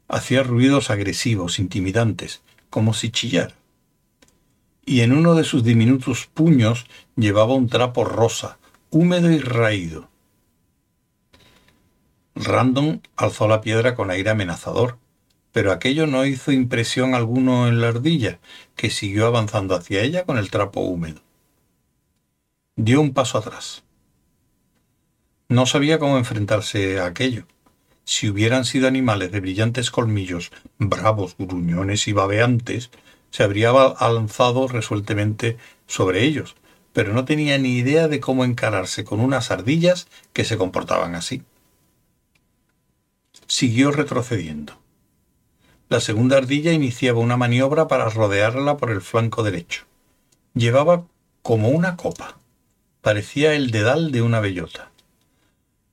Hacía 0.09 0.43
ruidos 0.43 0.91
agresivos, 0.91 1.59
intimidantes, 1.59 2.43
como 2.71 2.95
si 2.95 3.11
chillara. 3.11 3.55
Y 4.87 5.03
en 5.03 5.13
uno 5.13 5.35
de 5.35 5.45
sus 5.45 5.63
diminutos 5.63 6.27
puños 6.27 6.87
llevaba 7.17 7.55
un 7.55 7.69
trapo 7.69 8.05
rosa, 8.05 8.59
húmedo 8.91 9.31
y 9.31 9.39
raído. 9.39 10.09
Random 12.43 13.01
alzó 13.17 13.49
la 13.49 13.61
piedra 13.61 13.95
con 13.95 14.11
aire 14.11 14.31
amenazador, 14.31 14.97
pero 15.53 15.73
aquello 15.73 16.07
no 16.07 16.25
hizo 16.25 16.53
impresión 16.53 17.15
alguno 17.15 17.69
en 17.69 17.83
la 17.83 17.89
ardilla, 17.89 18.39
que 18.77 18.89
siguió 18.89 19.27
avanzando 19.27 19.75
hacia 19.75 20.01
ella 20.01 20.25
con 20.25 20.39
el 20.39 20.51
trapo 20.51 20.81
húmedo. 20.81 21.21
Dio 22.77 23.03
un 23.03 23.13
paso 23.13 23.37
atrás. 23.37 23.83
No 25.49 25.67
sabía 25.67 25.99
cómo 25.99 26.17
enfrentarse 26.17 26.99
a 26.99 27.07
aquello. 27.07 27.45
Si 28.05 28.31
hubieran 28.31 28.65
sido 28.65 28.89
animales 28.89 29.33
de 29.33 29.41
brillantes 29.41 29.91
colmillos, 29.91 30.51
bravos, 30.79 31.37
gruñones 31.39 32.09
y 32.09 32.15
babeantes, 32.15 32.91
se 33.29 33.43
habría 33.43 33.73
lanzado 33.73 34.67
resueltamente 34.67 35.59
sobre 35.87 36.25
ellos, 36.25 36.57
pero 36.95 37.13
no 37.13 37.27
tenía 37.27 37.59
ni 37.59 37.77
idea 37.77 38.09
de 38.09 38.19
cómo 38.19 38.47
encararse 38.47 39.05
con 39.05 39.21
unas 39.21 39.51
ardillas 39.51 40.09
que 40.33 40.45
se 40.45 40.57
comportaban 40.57 41.15
así 41.15 41.43
siguió 43.51 43.91
retrocediendo. 43.91 44.75
La 45.89 45.99
segunda 45.99 46.37
ardilla 46.37 46.73
iniciaba 46.73 47.19
una 47.19 47.37
maniobra 47.37 47.89
para 47.89 48.09
rodearla 48.09 48.77
por 48.77 48.93
el 48.93 49.01
flanco 49.01 49.43
derecho. 49.43 49.87
Llevaba 50.55 51.09
como 51.43 51.71
una 51.71 51.97
copa. 51.97 52.39
Parecía 53.01 53.55
el 53.55 53.73
dedal 53.73 54.13
de 54.13 54.23
una 54.23 54.39
bellota. 54.39 54.93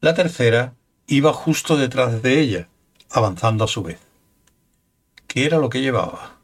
La 0.02 0.14
tercera 0.14 0.76
iba 1.08 1.34
justo 1.34 1.78
detrás 1.78 2.22
de 2.22 2.40
ella, 2.40 2.70
avanzando 3.10 3.64
a 3.64 3.68
su 3.68 3.82
vez. 3.82 4.00
¿Qué 5.26 5.46
era 5.46 5.58
lo 5.58 5.70
que 5.70 5.82
llevaba? 5.82 6.38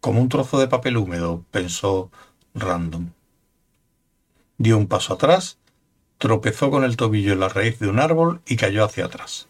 Como 0.00 0.22
un 0.22 0.30
trozo 0.30 0.58
de 0.58 0.68
papel 0.68 0.96
húmedo, 0.96 1.44
pensó 1.50 2.10
Random. 2.54 3.10
Dio 4.56 4.78
un 4.78 4.86
paso 4.86 5.12
atrás, 5.12 5.58
tropezó 6.24 6.70
con 6.70 6.84
el 6.84 6.96
tobillo 6.96 7.34
en 7.34 7.40
la 7.40 7.50
raíz 7.50 7.78
de 7.80 7.86
un 7.86 7.98
árbol 7.98 8.40
y 8.46 8.56
cayó 8.56 8.82
hacia 8.82 9.04
atrás. 9.04 9.46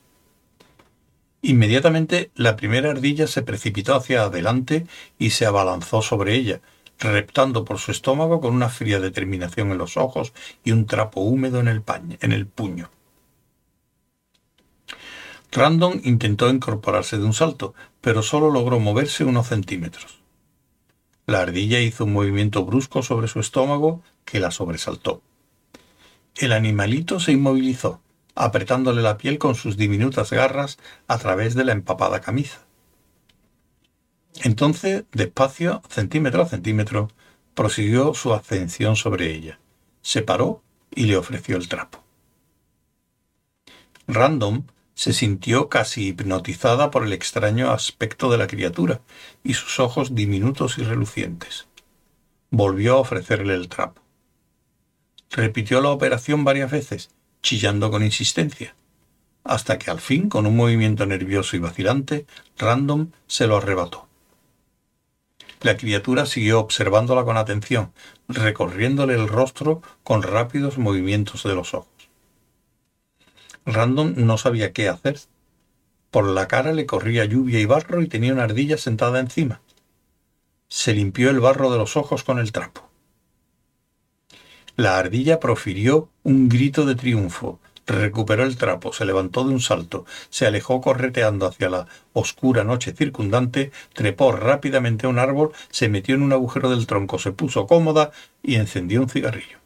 Inmediatamente 1.41 2.33
la 2.35 2.57
primera 2.57 2.91
ardilla 2.91 3.29
se 3.29 3.43
precipitó 3.43 3.95
hacia 3.95 4.25
adelante 4.25 4.85
y 5.17 5.31
se 5.31 5.47
abalanzó 5.47 6.03
sobre 6.03 6.35
ella, 6.35 6.61
reptando 6.99 7.65
por 7.65 7.79
su 7.79 7.93
estómago 7.93 8.41
con 8.41 8.53
una 8.53 8.71
fría 8.71 8.99
determinación 8.99 9.71
en 9.71 9.79
los 9.79 9.97
ojos 9.97 10.33
y 10.65 10.73
un 10.73 10.87
trapo 10.87 11.21
húmedo 11.21 11.61
en 11.61 11.69
el, 11.69 11.85
en 12.21 12.33
el 12.33 12.49
puño. 12.49 12.91
Random 15.53 16.01
intentó 16.03 16.51
incorporarse 16.51 17.19
de 17.19 17.25
un 17.25 17.35
salto, 17.35 17.73
pero 18.01 18.21
solo 18.25 18.51
logró 18.51 18.81
moverse 18.81 19.23
unos 19.23 19.47
centímetros. 19.47 20.19
La 21.27 21.41
ardilla 21.41 21.79
hizo 21.79 22.05
un 22.05 22.13
movimiento 22.15 22.65
brusco 22.65 23.05
sobre 23.05 23.29
su 23.29 23.39
estómago 23.39 24.03
que 24.25 24.41
la 24.41 24.51
sobresaltó. 24.51 25.23
El 26.37 26.53
animalito 26.53 27.21
se 27.21 27.33
inmovilizó, 27.33 28.01
apretándole 28.35 29.03
la 29.03 29.17
piel 29.19 29.39
con 29.39 29.55
sus 29.55 29.77
diminutas 29.77 30.31
garras 30.31 30.79
a 31.07 31.19
través 31.19 31.55
de 31.55 31.65
la 31.65 31.73
empapada 31.73 32.21
camisa. 32.21 32.65
Entonces, 34.43 35.05
despacio, 35.13 35.83
centímetro 35.89 36.43
a 36.43 36.49
centímetro, 36.49 37.11
prosiguió 37.55 38.15
su 38.15 38.35
ascensión 38.35 38.97
sobre 38.97 39.33
ella. 39.33 39.61
Se 40.03 40.23
paró 40.23 40.63
y 40.93 41.05
le 41.05 41.17
ofreció 41.17 41.57
el 41.57 41.69
trapo. 41.69 42.03
Random 44.09 44.65
se 44.95 45.13
sintió 45.13 45.69
casi 45.69 46.09
hipnotizada 46.09 46.91
por 46.91 47.05
el 47.05 47.13
extraño 47.13 47.71
aspecto 47.71 48.31
de 48.31 48.39
la 48.39 48.49
criatura 48.49 49.01
y 49.43 49.55
sus 49.55 49.79
ojos 49.81 50.15
diminutos 50.15 50.79
y 50.79 50.83
relucientes. 50.83 51.67
Volvió 52.51 52.95
a 52.95 53.01
ofrecerle 53.01 53.55
el 53.55 53.69
trapo. 53.69 54.04
Repitió 55.35 55.81
la 55.81 55.91
operación 55.91 56.45
varias 56.45 56.71
veces, 56.71 57.11
chillando 57.43 57.91
con 57.91 58.05
insistencia, 58.05 58.77
hasta 59.43 59.79
que 59.81 59.91
al 59.91 59.99
fin, 60.01 60.29
con 60.29 60.47
un 60.47 60.57
movimiento 60.57 61.07
nervioso 61.07 61.57
y 61.57 61.59
vacilante, 61.59 62.25
Random 62.57 63.11
se 63.27 63.49
lo 63.49 63.57
arrebató. 63.57 64.07
La 65.61 65.77
criatura 65.77 66.27
siguió 66.27 66.61
observándola 66.61 67.25
con 67.25 67.37
atención, 67.37 67.93
recorriéndole 68.29 69.15
el 69.15 69.27
rostro 69.27 69.83
con 70.05 70.23
rápidos 70.23 70.79
movimientos 70.79 71.43
de 71.43 71.57
los 71.57 71.75
ojos. 71.75 72.09
Random 73.67 74.15
no 74.17 74.39
sabía 74.39 74.73
qué 74.73 74.89
hacer. 74.89 75.19
Por 76.13 76.29
la 76.29 76.47
cara 76.47 76.73
le 76.73 76.87
corría 76.87 77.25
lluvia 77.25 77.59
y 77.59 77.67
barro 77.67 78.03
y 78.03 78.07
tenía 78.07 78.33
una 78.33 78.45
ardilla 78.45 78.79
sentada 78.79 79.19
encima. 79.19 79.63
Se 80.69 80.95
limpió 80.95 81.29
el 81.31 81.41
barro 81.41 81.73
de 81.73 81.79
los 81.79 81.97
ojos 81.97 82.23
con 82.23 82.39
el 82.39 82.53
trapo. 82.53 82.94
La 84.77 84.99
ardilla 84.99 85.39
profirió 85.39 86.09
un 86.25 86.49
grito 86.49 86.85
de 86.85 86.97
triunfo, 86.97 87.61
recuperó 87.87 88.43
el 88.43 88.57
trapo, 88.57 88.93
se 88.93 89.05
levantó 89.05 89.45
de 89.45 89.53
un 89.53 89.61
salto, 89.61 90.05
se 90.31 90.47
alejó 90.47 90.81
correteando 90.81 91.47
hacia 91.47 91.69
la 91.69 91.87
oscura 92.13 92.65
noche 92.65 92.93
circundante, 92.93 93.71
trepó 93.93 94.33
rápidamente 94.33 95.07
a 95.07 95.11
un 95.11 95.19
árbol, 95.19 95.53
se 95.71 95.89
metió 95.89 96.15
en 96.15 96.23
un 96.23 96.33
agujero 96.33 96.71
del 96.71 96.87
tronco, 96.87 97.19
se 97.19 97.33
puso 97.33 97.67
cómoda 97.67 98.11
y 98.43 98.57
encendió 98.57 99.01
un 99.01 99.09
cigarrillo. 99.09 99.59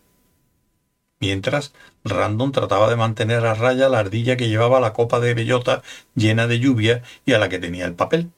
Mientras, 1.20 1.72
Random 2.04 2.52
trataba 2.52 2.88
de 2.88 2.96
mantener 2.96 3.44
a 3.46 3.54
raya 3.54 3.88
la 3.88 3.98
ardilla 3.98 4.36
que 4.36 4.48
llevaba 4.48 4.78
la 4.78 4.92
copa 4.92 5.20
de 5.20 5.34
bellota 5.34 5.82
llena 6.14 6.46
de 6.46 6.60
lluvia 6.60 7.02
y 7.24 7.32
a 7.32 7.38
la 7.38 7.48
que 7.48 7.58
tenía 7.58 7.86
el 7.86 7.94
papel. 7.94 8.30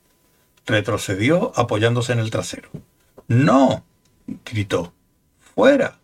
Retrocedió 0.66 1.52
apoyándose 1.56 2.12
en 2.12 2.20
el 2.20 2.30
trasero. 2.30 2.70
¡No! 3.28 3.84
gritó. 4.44 4.94
¡Fuera! 5.54 5.99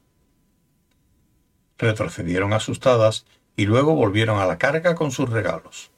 Retrocedieron 1.79 2.53
asustadas 2.53 3.27
y 3.57 3.67
luego 3.67 3.95
volvieron 3.95 4.39
a 4.41 4.47
la 4.47 4.59
carga 4.59 4.95
con 4.95 5.11
sus 5.11 5.29
regalos. 5.31 5.91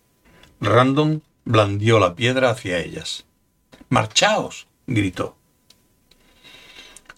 Random 0.61 1.20
blandió 1.44 1.99
la 1.99 2.14
piedra 2.14 2.50
hacia 2.50 2.78
ellas. 2.78 3.25
¡Marchaos! 3.88 4.66
gritó. 4.87 5.37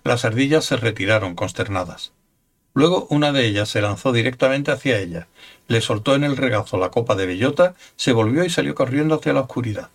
Las 0.04 0.24
ardillas 0.24 0.64
se 0.64 0.76
retiraron 0.76 1.34
consternadas. 1.34 2.12
Luego 2.72 3.06
una 3.10 3.32
de 3.32 3.46
ellas 3.46 3.68
se 3.68 3.82
lanzó 3.82 4.12
directamente 4.12 4.70
hacia 4.70 4.98
ella, 4.98 5.26
le 5.66 5.80
soltó 5.80 6.14
en 6.14 6.24
el 6.24 6.36
regazo 6.36 6.78
la 6.78 6.90
copa 6.90 7.16
de 7.16 7.26
bellota, 7.26 7.74
se 7.96 8.12
volvió 8.12 8.44
y 8.44 8.50
salió 8.50 8.74
corriendo 8.74 9.16
hacia 9.16 9.32
la 9.32 9.40
oscuridad. 9.40 9.90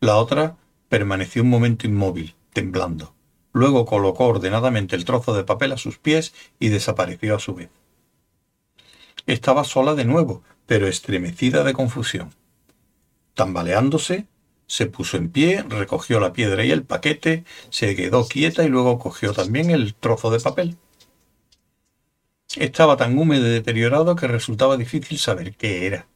La 0.00 0.16
otra 0.16 0.56
permaneció 0.88 1.42
un 1.42 1.50
momento 1.50 1.86
inmóvil, 1.86 2.34
temblando. 2.52 3.14
Luego 3.54 3.86
colocó 3.86 4.26
ordenadamente 4.26 4.96
el 4.96 5.04
trozo 5.04 5.32
de 5.32 5.44
papel 5.44 5.70
a 5.70 5.78
sus 5.78 5.96
pies 5.96 6.34
y 6.58 6.68
desapareció 6.68 7.36
a 7.36 7.38
su 7.38 7.54
vez. 7.54 7.70
Estaba 9.26 9.62
sola 9.62 9.94
de 9.94 10.04
nuevo, 10.04 10.42
pero 10.66 10.88
estremecida 10.88 11.62
de 11.62 11.72
confusión. 11.72 12.34
Tambaleándose, 13.34 14.26
se 14.66 14.86
puso 14.86 15.16
en 15.16 15.30
pie, 15.30 15.62
recogió 15.68 16.18
la 16.18 16.32
piedra 16.32 16.64
y 16.64 16.72
el 16.72 16.82
paquete, 16.82 17.44
se 17.70 17.94
quedó 17.94 18.26
quieta 18.26 18.64
y 18.64 18.68
luego 18.68 18.98
cogió 18.98 19.32
también 19.32 19.70
el 19.70 19.94
trozo 19.94 20.32
de 20.32 20.40
papel. 20.40 20.76
Estaba 22.56 22.96
tan 22.96 23.16
húmedo 23.16 23.46
y 23.46 23.50
deteriorado 23.50 24.16
que 24.16 24.26
resultaba 24.26 24.76
difícil 24.76 25.18
saber 25.18 25.54
qué 25.54 25.86
era. 25.86 26.08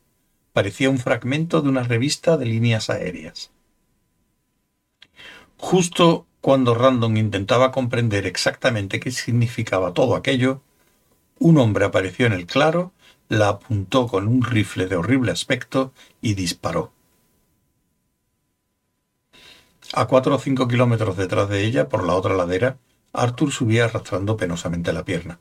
Parecía 0.53 0.91
un 0.91 0.99
fragmento 0.99 1.63
de 1.63 1.69
una 1.69 1.85
revista 1.85 2.37
de 2.37 2.47
líneas 2.47 2.91
aéreas. 2.91 3.53
Justo 5.57 6.28
cuando 6.41 6.75
Random 6.75 7.17
intentaba 7.17 7.73
comprender 7.73 8.27
exactamente 8.27 9.01
qué 9.01 9.11
significaba 9.11 9.93
todo 9.93 10.15
aquello, 10.15 10.63
un 11.39 11.59
hombre 11.59 11.85
apareció 11.85 12.27
en 12.27 12.33
el 12.33 12.47
claro, 12.47 12.93
la 13.29 13.49
apuntó 13.49 14.07
con 14.07 14.29
un 14.29 14.43
rifle 14.43 14.87
de 14.87 14.97
horrible 14.97 15.33
aspecto 15.33 15.93
y 16.21 16.35
disparó. 16.35 16.93
A 19.93 20.07
cuatro 20.07 20.35
o 20.35 20.39
cinco 20.39 20.69
kilómetros 20.69 21.17
detrás 21.17 21.49
de 21.49 21.65
ella, 21.65 21.89
por 21.89 22.05
la 22.05 22.15
otra 22.15 22.35
ladera, 22.35 22.79
Arthur 23.13 23.53
subía 23.53 23.87
arrastrando 23.87 24.37
penosamente 24.37 24.93
la 24.93 25.05
pierna. 25.05 25.41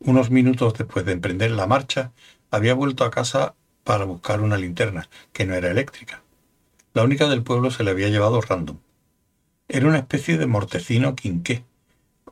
Unos 0.00 0.30
minutos 0.30 0.74
después 0.74 1.04
de 1.04 1.12
emprender 1.12 1.50
la 1.50 1.66
marcha, 1.66 2.12
había 2.50 2.74
vuelto 2.74 3.04
a 3.04 3.10
casa 3.10 3.54
para 3.84 4.04
buscar 4.04 4.40
una 4.40 4.56
linterna, 4.56 5.08
que 5.32 5.44
no 5.44 5.54
era 5.54 5.70
eléctrica. 5.70 6.22
La 6.94 7.04
única 7.04 7.28
del 7.28 7.42
pueblo 7.42 7.70
se 7.70 7.84
le 7.84 7.90
había 7.90 8.08
llevado 8.08 8.40
random. 8.40 8.78
Era 9.74 9.88
una 9.88 9.96
especie 9.96 10.36
de 10.36 10.46
mortecino 10.46 11.16
quinqué, 11.16 11.64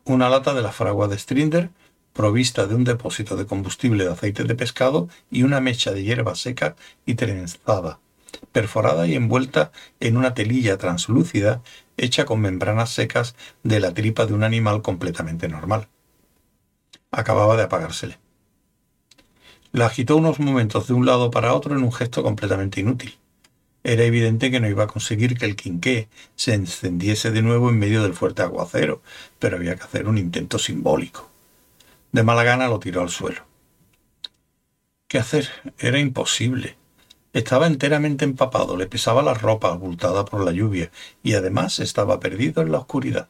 una 0.04 0.28
lata 0.28 0.52
de 0.52 0.61
la 0.61 0.73
fragua 0.73 1.09
de 1.09 1.18
Strinder, 1.18 1.70
provista 2.12 2.66
de 2.66 2.75
un 2.75 2.85
depósito 2.85 3.35
de 3.35 3.47
combustible 3.47 4.04
de 4.04 4.12
aceite 4.12 4.44
de 4.44 4.54
pescado 4.54 5.09
y 5.30 5.42
una 5.42 5.61
mecha 5.61 5.90
de 5.90 6.02
hierba 6.02 6.35
seca 6.35 6.76
y 7.06 7.14
trenzada, 7.14 7.99
perforada 8.52 9.06
y 9.06 9.14
envuelta 9.14 9.73
en 10.00 10.18
una 10.18 10.35
telilla 10.35 10.76
translúcida 10.76 11.62
hecha 11.97 12.26
con 12.26 12.40
membranas 12.40 12.90
secas 12.90 13.35
de 13.62 13.80
la 13.80 13.94
tripa 13.94 14.26
de 14.26 14.35
un 14.35 14.44
animal 14.44 14.82
completamente 14.82 15.49
normal 15.49 15.88
acababa 17.11 17.56
de 17.56 17.64
apagársele. 17.64 18.18
La 19.73 19.87
agitó 19.87 20.16
unos 20.16 20.40
momentos 20.40 20.88
de 20.88 20.94
un 20.94 21.06
lado 21.06 21.30
para 21.30 21.54
otro 21.54 21.76
en 21.76 21.82
un 21.82 21.92
gesto 21.92 22.23
completamente 22.23 22.80
inútil. 22.80 23.18
Era 23.82 24.04
evidente 24.04 24.50
que 24.50 24.60
no 24.60 24.68
iba 24.68 24.84
a 24.84 24.88
conseguir 24.88 25.38
que 25.38 25.46
el 25.46 25.56
quinqué 25.56 26.08
se 26.37 26.54
encendiese 26.54 27.30
de 27.30 27.42
nuevo 27.42 27.70
en 27.70 27.78
medio 27.78 28.02
del 28.02 28.14
fuerte 28.14 28.42
aguacero, 28.42 29.02
pero 29.38 29.56
había 29.56 29.76
que 29.76 29.84
hacer 29.84 30.06
un 30.06 30.18
intento 30.18 30.58
simbólico. 30.58 31.30
De 32.12 32.22
mala 32.22 32.44
gana 32.44 32.68
lo 32.68 32.78
tiró 32.78 33.00
al 33.00 33.08
suelo. 33.08 33.42
¿Qué 35.08 35.18
hacer? 35.18 35.49
Era 35.78 35.99
imposible. 35.99 36.76
Estaba 37.32 37.66
enteramente 37.66 38.25
empapado, 38.25 38.76
le 38.76 38.87
pesaba 38.87 39.22
la 39.22 39.34
ropa 39.34 39.70
abultada 39.70 40.25
por 40.25 40.44
la 40.44 40.52
lluvia 40.52 40.90
y 41.22 41.34
además 41.34 41.78
estaba 41.78 42.20
perdido 42.20 42.60
en 42.62 42.72
la 42.72 42.78
oscuridad. 42.78 43.28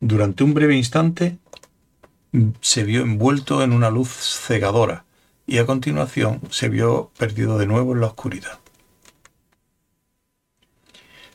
Durante 0.00 0.42
un 0.42 0.54
breve 0.54 0.76
instante 0.76 1.38
se 2.60 2.84
vio 2.84 3.02
envuelto 3.02 3.62
en 3.62 3.72
una 3.72 3.90
luz 3.90 4.08
cegadora 4.08 5.04
y 5.50 5.58
a 5.58 5.66
continuación 5.66 6.40
se 6.50 6.68
vio 6.68 7.10
perdido 7.18 7.58
de 7.58 7.66
nuevo 7.66 7.92
en 7.92 8.00
la 8.00 8.06
oscuridad. 8.06 8.60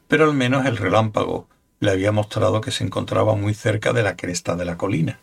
Pero 0.08 0.24
al 0.24 0.34
menos 0.34 0.66
el 0.66 0.78
relámpago 0.78 1.50
le 1.82 1.92
había 1.92 2.14
mostrado 2.14 2.62
que 2.62 2.72
se 2.72 2.86
encontraba 2.86 3.36
muy 3.36 3.54
cerca 3.54 3.92
de 3.92 4.04
la 4.04 4.16
cresta 4.16 4.56
de 4.56 4.64
la 4.64 4.78
colina. 4.78 5.20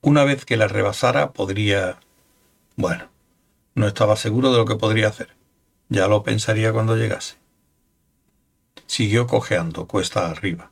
Una 0.00 0.24
vez 0.24 0.46
que 0.46 0.56
la 0.56 0.68
rebasara 0.68 1.32
podría... 1.32 2.00
Bueno, 2.76 3.10
no 3.74 3.86
estaba 3.86 4.16
seguro 4.16 4.50
de 4.52 4.56
lo 4.56 4.64
que 4.64 4.76
podría 4.76 5.08
hacer. 5.08 5.36
Ya 5.90 6.08
lo 6.08 6.22
pensaría 6.22 6.72
cuando 6.72 6.96
llegase. 6.96 7.36
Siguió 8.86 9.26
cojeando 9.26 9.86
cuesta 9.86 10.30
arriba. 10.30 10.70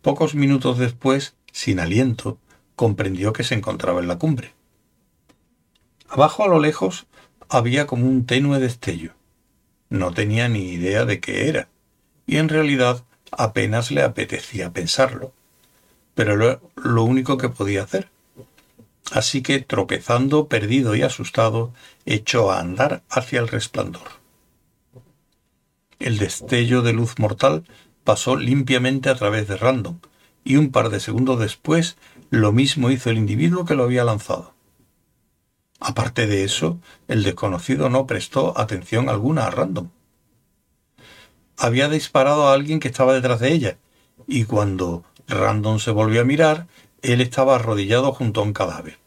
Pocos 0.00 0.36
minutos 0.36 0.78
después, 0.78 1.34
sin 1.50 1.80
aliento, 1.80 2.38
comprendió 2.76 3.32
que 3.32 3.42
se 3.42 3.56
encontraba 3.56 3.98
en 3.98 4.06
la 4.06 4.18
cumbre. 4.20 4.54
Abajo 6.12 6.44
a 6.44 6.48
lo 6.48 6.60
lejos 6.60 7.06
había 7.48 7.86
como 7.86 8.06
un 8.06 8.26
tenue 8.26 8.58
destello. 8.58 9.14
No 9.88 10.12
tenía 10.12 10.46
ni 10.46 10.68
idea 10.68 11.06
de 11.06 11.20
qué 11.20 11.48
era, 11.48 11.70
y 12.26 12.36
en 12.36 12.50
realidad 12.50 13.02
apenas 13.30 13.90
le 13.90 14.02
apetecía 14.02 14.74
pensarlo. 14.74 15.32
Pero 16.14 16.36
lo, 16.36 16.60
lo 16.76 17.02
único 17.04 17.38
que 17.38 17.48
podía 17.48 17.84
hacer. 17.84 18.10
Así 19.10 19.40
que, 19.40 19.60
tropezando, 19.60 20.48
perdido 20.48 20.94
y 20.94 21.00
asustado, 21.00 21.72
echó 22.04 22.52
a 22.52 22.60
andar 22.60 23.02
hacia 23.08 23.40
el 23.40 23.48
resplandor. 23.48 24.20
El 25.98 26.18
destello 26.18 26.82
de 26.82 26.92
luz 26.92 27.18
mortal 27.18 27.64
pasó 28.04 28.36
limpiamente 28.36 29.08
a 29.08 29.14
través 29.14 29.48
de 29.48 29.56
Random, 29.56 29.98
y 30.44 30.56
un 30.56 30.72
par 30.72 30.90
de 30.90 31.00
segundos 31.00 31.40
después 31.40 31.96
lo 32.28 32.52
mismo 32.52 32.90
hizo 32.90 33.08
el 33.08 33.16
individuo 33.16 33.64
que 33.64 33.76
lo 33.76 33.84
había 33.84 34.04
lanzado. 34.04 34.51
Aparte 35.84 36.28
de 36.28 36.44
eso, 36.44 36.78
el 37.08 37.24
desconocido 37.24 37.90
no 37.90 38.06
prestó 38.06 38.56
atención 38.56 39.08
alguna 39.08 39.46
a 39.46 39.50
Random. 39.50 39.88
Había 41.58 41.88
disparado 41.88 42.46
a 42.46 42.52
alguien 42.52 42.78
que 42.78 42.86
estaba 42.86 43.14
detrás 43.14 43.40
de 43.40 43.52
ella, 43.52 43.78
y 44.28 44.44
cuando 44.44 45.02
Random 45.26 45.80
se 45.80 45.90
volvió 45.90 46.20
a 46.20 46.24
mirar, 46.24 46.68
él 47.02 47.20
estaba 47.20 47.56
arrodillado 47.56 48.12
junto 48.12 48.40
a 48.40 48.44
un 48.44 48.52
cadáver, 48.52 49.00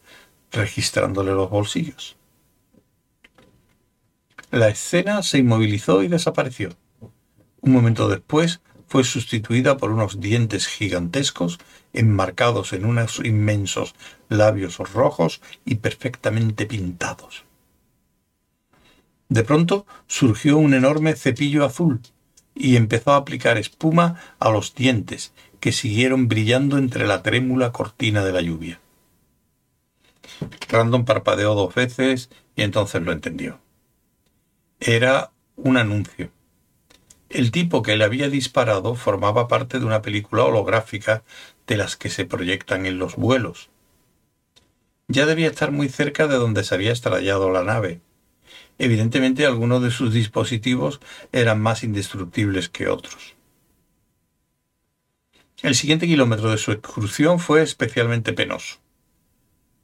registrándole 0.52 1.32
los 1.32 1.48
bolsillos. 1.48 2.16
La 4.50 4.68
escena 4.68 5.22
se 5.22 5.38
inmovilizó 5.38 6.02
y 6.02 6.08
desapareció. 6.08 6.76
Un 7.62 7.72
momento 7.72 8.06
después 8.06 8.60
fue 8.86 9.04
sustituida 9.04 9.76
por 9.76 9.90
unos 9.90 10.20
dientes 10.20 10.66
gigantescos 10.66 11.58
enmarcados 11.92 12.72
en 12.72 12.84
unos 12.84 13.20
inmensos 13.24 13.94
labios 14.28 14.78
rojos 14.78 15.40
y 15.64 15.76
perfectamente 15.76 16.66
pintados. 16.66 17.44
De 19.28 19.42
pronto 19.42 19.86
surgió 20.06 20.56
un 20.56 20.74
enorme 20.74 21.14
cepillo 21.16 21.64
azul 21.64 22.00
y 22.54 22.76
empezó 22.76 23.12
a 23.12 23.16
aplicar 23.16 23.58
espuma 23.58 24.20
a 24.38 24.50
los 24.50 24.74
dientes, 24.74 25.32
que 25.60 25.72
siguieron 25.72 26.28
brillando 26.28 26.78
entre 26.78 27.06
la 27.06 27.22
trémula 27.22 27.72
cortina 27.72 28.24
de 28.24 28.32
la 28.32 28.40
lluvia. 28.40 28.80
Random 30.68 31.04
parpadeó 31.04 31.54
dos 31.54 31.74
veces 31.74 32.30
y 32.54 32.62
entonces 32.62 33.02
lo 33.02 33.12
entendió. 33.12 33.60
Era 34.80 35.32
un 35.56 35.76
anuncio. 35.76 36.30
El 37.36 37.50
tipo 37.50 37.82
que 37.82 37.98
le 37.98 38.04
había 38.04 38.30
disparado 38.30 38.94
formaba 38.94 39.46
parte 39.46 39.78
de 39.78 39.84
una 39.84 40.00
película 40.00 40.44
holográfica 40.44 41.22
de 41.66 41.76
las 41.76 41.94
que 41.94 42.08
se 42.08 42.24
proyectan 42.24 42.86
en 42.86 42.98
los 42.98 43.16
vuelos. 43.16 43.68
Ya 45.08 45.26
debía 45.26 45.48
estar 45.48 45.70
muy 45.70 45.90
cerca 45.90 46.28
de 46.28 46.36
donde 46.36 46.64
se 46.64 46.74
había 46.74 46.92
estrellado 46.92 47.50
la 47.50 47.62
nave. 47.62 48.00
Evidentemente 48.78 49.44
algunos 49.44 49.82
de 49.82 49.90
sus 49.90 50.14
dispositivos 50.14 50.98
eran 51.30 51.60
más 51.60 51.84
indestructibles 51.84 52.70
que 52.70 52.88
otros. 52.88 53.34
El 55.60 55.74
siguiente 55.74 56.06
kilómetro 56.06 56.50
de 56.50 56.56
su 56.56 56.72
excursión 56.72 57.38
fue 57.38 57.60
especialmente 57.60 58.32
penoso. 58.32 58.78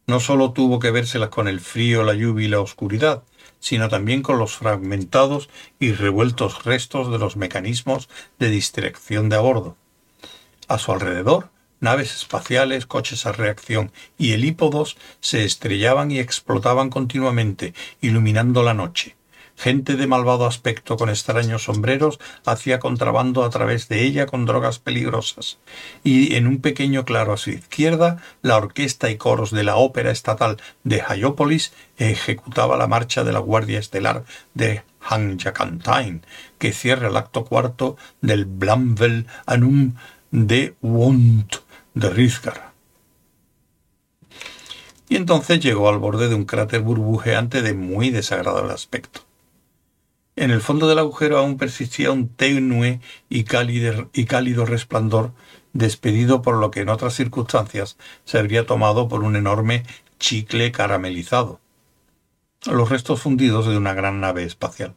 No 0.06 0.20
solo 0.20 0.52
tuvo 0.54 0.78
que 0.78 0.90
vérselas 0.90 1.28
con 1.28 1.48
el 1.48 1.60
frío, 1.60 2.02
la 2.02 2.14
lluvia 2.14 2.46
y 2.46 2.48
la 2.48 2.60
oscuridad, 2.60 3.24
sino 3.62 3.88
también 3.88 4.22
con 4.22 4.38
los 4.38 4.56
fragmentados 4.56 5.48
y 5.78 5.92
revueltos 5.92 6.64
restos 6.64 7.12
de 7.12 7.18
los 7.18 7.36
mecanismos 7.36 8.08
de 8.40 8.50
distracción 8.50 9.28
de 9.28 9.36
a 9.36 9.40
bordo. 9.40 9.76
A 10.66 10.78
su 10.78 10.90
alrededor, 10.90 11.50
naves 11.78 12.12
espaciales, 12.12 12.86
coches 12.86 13.24
a 13.24 13.30
reacción 13.30 13.92
y 14.18 14.32
helípodos 14.32 14.96
se 15.20 15.44
estrellaban 15.44 16.10
y 16.10 16.18
explotaban 16.18 16.90
continuamente, 16.90 17.72
iluminando 18.00 18.64
la 18.64 18.74
noche. 18.74 19.14
Gente 19.56 19.96
de 19.96 20.06
malvado 20.06 20.46
aspecto 20.46 20.96
con 20.96 21.08
extraños 21.08 21.64
sombreros 21.64 22.18
hacía 22.44 22.78
contrabando 22.78 23.44
a 23.44 23.50
través 23.50 23.88
de 23.88 24.02
ella 24.02 24.26
con 24.26 24.44
drogas 24.44 24.78
peligrosas. 24.78 25.58
Y 26.02 26.34
en 26.34 26.46
un 26.46 26.60
pequeño 26.60 27.04
claro 27.04 27.32
a 27.32 27.36
su 27.36 27.50
izquierda, 27.50 28.22
la 28.42 28.56
orquesta 28.56 29.10
y 29.10 29.16
coros 29.16 29.50
de 29.50 29.64
la 29.64 29.76
Ópera 29.76 30.10
Estatal 30.10 30.56
de 30.84 31.02
Hyopolis 31.02 31.72
ejecutaba 31.98 32.76
la 32.76 32.88
marcha 32.88 33.24
de 33.24 33.32
la 33.32 33.38
Guardia 33.38 33.78
Estelar 33.78 34.24
de 34.54 34.82
Hanjakantain, 35.00 36.24
que 36.58 36.72
cierra 36.72 37.08
el 37.08 37.16
acto 37.16 37.44
cuarto 37.44 37.96
del 38.20 38.46
Blamvel 38.46 39.26
Anum 39.46 39.94
de 40.30 40.74
Wont 40.80 41.56
de 41.94 42.10
Rizgar. 42.10 42.72
Y 45.08 45.16
entonces 45.16 45.60
llegó 45.60 45.90
al 45.90 45.98
borde 45.98 46.28
de 46.28 46.34
un 46.34 46.46
cráter 46.46 46.80
burbujeante 46.80 47.60
de 47.60 47.74
muy 47.74 48.08
desagradable 48.08 48.72
aspecto. 48.72 49.20
En 50.34 50.50
el 50.50 50.62
fondo 50.62 50.88
del 50.88 50.98
agujero 50.98 51.38
aún 51.38 51.58
persistía 51.58 52.10
un 52.10 52.28
tenue 52.28 53.00
y 53.28 53.44
cálido, 53.44 54.64
resplandor 54.64 55.32
despedido 55.74 56.40
por 56.40 56.56
lo 56.56 56.70
que 56.70 56.80
en 56.80 56.88
otras 56.88 57.14
circunstancias 57.14 57.98
se 58.24 58.38
habría 58.38 58.66
tomado 58.66 59.08
por 59.08 59.24
un 59.24 59.36
enorme 59.36 59.84
chicle 60.18 60.72
caramelizado. 60.72 61.60
Los 62.64 62.88
restos 62.88 63.20
fundidos 63.20 63.66
de 63.66 63.76
una 63.76 63.92
gran 63.92 64.20
nave 64.20 64.44
espacial. 64.44 64.94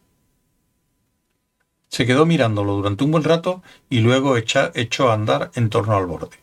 Se 1.89 2.05
quedó 2.05 2.25
mirándolo 2.25 2.73
durante 2.73 3.03
un 3.03 3.11
buen 3.11 3.23
rato 3.23 3.61
y 3.89 3.99
luego 3.99 4.37
echó 4.37 5.09
a 5.09 5.13
andar 5.13 5.51
en 5.55 5.69
torno 5.69 5.95
al 5.95 6.05
borde. 6.05 6.37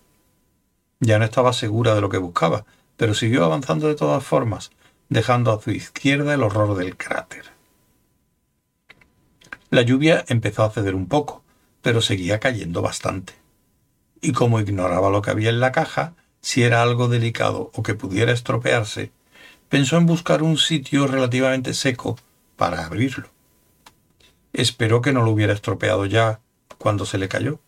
Ya 1.01 1.19
no 1.19 1.25
estaba 1.25 1.53
segura 1.53 1.95
de 1.95 2.01
lo 2.01 2.11
que 2.11 2.19
buscaba, 2.19 2.65
pero 2.97 3.15
siguió 3.15 3.45
avanzando 3.45 3.89
de 3.89 3.95
todas 3.95 4.23
formas, 4.23 4.71
dejando 5.09 5.53
a 5.53 5.61
su 5.61 5.71
izquierda 5.71 6.35
el 6.35 6.43
horror 6.43 6.77
del 6.77 6.97
cráter. 6.97 7.52
La 9.73 9.81
lluvia 9.81 10.23
empezó 10.29 10.65
a 10.65 10.71
ceder 10.71 10.95
un 10.95 11.07
poco, 11.07 11.43
pero 11.81 12.03
seguía 12.03 12.39
cayendo 12.41 12.83
bastante. 12.83 13.33
Y 14.21 14.33
como 14.33 14.61
ignoraba 14.61 15.09
lo 15.09 15.23
que 15.23 15.31
había 15.31 15.49
en 15.49 15.61
la 15.61 15.73
caja, 15.73 16.13
si 16.43 16.63
era 16.63 16.83
algo 16.83 17.09
delicado 17.09 17.71
o 17.73 17.83
que 17.83 17.95
pudiera 17.95 18.33
estropearse, 18.33 19.13
pensó 19.71 19.97
en 19.97 20.05
buscar 20.05 20.43
un 20.43 20.59
sitio 20.59 21.07
relativamente 21.07 21.73
seco 21.73 22.19
para 22.57 22.85
abrirlo. 22.85 23.31
Esperó 24.53 25.01
que 25.01 25.15
no 25.15 25.23
lo 25.23 25.31
hubiera 25.31 25.55
estropeado 25.55 26.05
ya 26.05 26.41
cuando 26.77 27.07
se 27.07 27.17
le 27.17 27.29
cayó. 27.29 27.59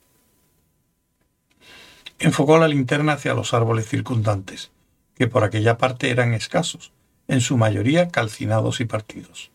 Enfocó 2.19 2.59
la 2.59 2.69
linterna 2.69 3.15
hacia 3.15 3.33
los 3.33 3.55
árboles 3.55 3.89
circundantes, 3.89 4.73
que 5.15 5.27
por 5.27 5.43
aquella 5.43 5.79
parte 5.79 6.11
eran 6.11 6.35
escasos, 6.35 6.93
en 7.29 7.41
su 7.41 7.57
mayoría 7.57 8.09
calcinados 8.09 8.81
y 8.81 8.85
partidos. 8.85 9.54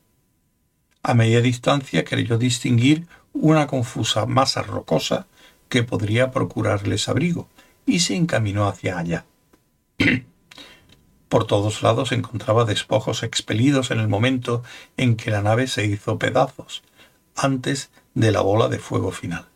A 1.03 1.13
media 1.13 1.41
distancia 1.41 2.03
creyó 2.03 2.37
distinguir 2.37 3.07
una 3.33 3.67
confusa 3.67 4.25
masa 4.25 4.61
rocosa 4.61 5.27
que 5.69 5.83
podría 5.83 6.31
procurarles 6.31 7.07
abrigo, 7.09 7.47
y 7.85 7.99
se 7.99 8.15
encaminó 8.15 8.67
hacia 8.67 8.97
allá. 8.97 9.25
Por 11.29 11.45
todos 11.45 11.83
lados 11.83 12.11
encontraba 12.11 12.65
despojos 12.65 13.23
expelidos 13.23 13.91
en 13.91 13.99
el 13.99 14.07
momento 14.07 14.63
en 14.97 15.15
que 15.15 15.31
la 15.31 15.41
nave 15.41 15.67
se 15.67 15.85
hizo 15.85 16.17
pedazos, 16.17 16.83
antes 17.35 17.91
de 18.13 18.31
la 18.31 18.41
bola 18.41 18.67
de 18.67 18.79
fuego 18.79 19.11
final. 19.11 19.48